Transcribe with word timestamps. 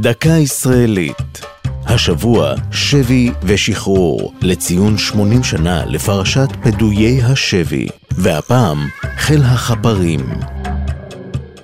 דקה 0.00 0.30
ישראלית. 0.30 1.40
השבוע 1.86 2.54
שבי 2.72 3.30
ושחרור 3.42 4.32
לציון 4.42 4.98
80 4.98 5.42
שנה 5.42 5.84
לפרשת 5.86 6.48
פדויי 6.62 7.22
השבי, 7.22 7.86
והפעם 8.10 8.78
חיל 9.16 9.40
החפרים. 9.42 10.20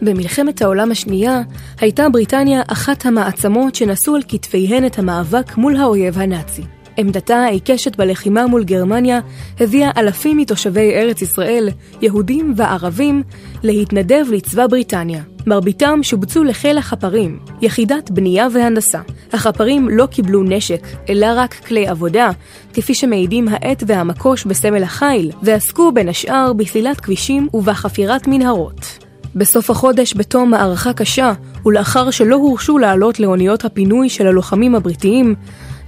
במלחמת 0.02 0.62
העולם 0.62 0.90
השנייה 0.90 1.40
הייתה 1.80 2.08
בריטניה 2.08 2.62
אחת 2.66 3.06
המעצמות 3.06 3.74
שנשאו 3.74 4.14
על 4.14 4.22
כתפיהן 4.28 4.86
את 4.86 4.98
המאבק 4.98 5.56
מול 5.56 5.76
האויב 5.76 6.18
הנאצי. 6.18 6.62
עמדתה 6.96 7.36
העיקשת 7.36 7.96
בלחימה 7.96 8.46
מול 8.46 8.64
גרמניה 8.64 9.20
הביאה 9.60 9.90
אלפים 9.96 10.36
מתושבי 10.36 10.94
ארץ 10.94 11.22
ישראל, 11.22 11.68
יהודים 12.02 12.54
וערבים, 12.56 13.22
להתנדב 13.62 14.24
לצבא 14.30 14.66
בריטניה. 14.66 15.22
מרביתם 15.46 15.98
שובצו 16.02 16.44
לחיל 16.44 16.78
החפרים, 16.78 17.38
יחידת 17.62 18.10
בנייה 18.10 18.48
והנדסה. 18.52 19.00
החפרים 19.32 19.88
לא 19.88 20.06
קיבלו 20.06 20.42
נשק, 20.42 20.86
אלא 21.08 21.26
רק 21.36 21.54
כלי 21.54 21.86
עבודה, 21.86 22.30
כפי 22.74 22.94
שמעידים 22.94 23.48
העט 23.48 23.82
והמקוש 23.86 24.44
בסמל 24.44 24.82
החיל, 24.82 25.30
ועסקו 25.42 25.92
בין 25.92 26.08
השאר 26.08 26.52
בסלילת 26.52 27.00
כבישים 27.00 27.48
ובחפירת 27.54 28.26
מנהרות. 28.26 29.06
בסוף 29.34 29.70
החודש, 29.70 30.14
בתום 30.14 30.50
מערכה 30.50 30.92
קשה, 30.92 31.32
ולאחר 31.66 32.10
שלא 32.10 32.36
הורשו 32.36 32.78
לעלות 32.78 33.20
לאוניות 33.20 33.64
הפינוי 33.64 34.08
של 34.08 34.26
הלוחמים 34.26 34.74
הבריטיים, 34.74 35.34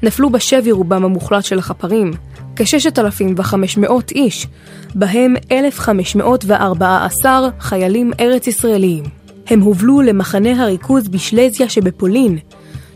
נפלו 0.02 0.30
בשבי 0.30 0.72
רובם 0.72 1.04
המוחלט 1.04 1.44
של 1.44 1.58
החפרים, 1.58 2.12
כ-6,500 2.56 3.92
איש, 4.14 4.46
בהם 4.94 5.34
1,514 5.52 7.48
חיילים 7.60 8.12
ארץ 8.20 8.46
ישראליים. 8.46 9.04
הם 9.46 9.60
הובלו 9.60 10.00
למחנה 10.00 10.62
הריכוז 10.62 11.08
בשלזיה 11.08 11.68
שבפולין, 11.68 12.38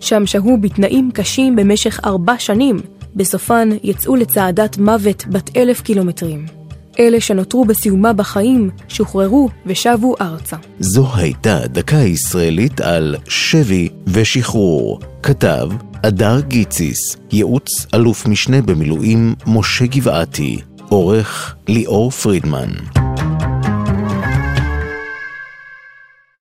שם 0.01 0.27
שהו 0.27 0.59
בתנאים 0.61 1.11
קשים 1.15 1.57
במשך 1.57 2.01
ארבע 2.05 2.39
שנים, 2.39 2.77
בסופן 3.17 3.69
יצאו 3.83 4.17
לצעדת 4.17 4.79
מוות 4.79 5.27
בת 5.27 5.57
אלף 5.57 5.81
קילומטרים. 5.81 6.62
אלה 6.99 7.21
שנותרו 7.21 7.65
בסיומה 7.65 8.13
בחיים, 8.13 8.71
שוחררו 8.89 9.49
ושבו 9.67 10.15
ארצה. 10.21 10.57
זו 10.81 11.07
הייתה 11.15 11.67
דקה 11.67 11.97
ישראלית 11.97 12.81
על 12.81 13.17
שבי 13.29 13.89
ושחרור. 14.07 15.01
כתב 15.23 15.69
הדר 16.05 16.41
גיציס, 16.41 17.17
ייעוץ 17.33 17.87
אלוף 17.95 18.27
משנה 18.27 18.63
במילואים 18.63 19.35
משה 19.47 19.87
גבעתי, 19.87 20.59
עורך 20.89 21.55
ליאור 21.69 22.11
פרידמן. 22.11 23.02